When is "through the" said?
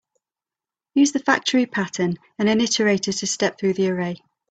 3.59-3.87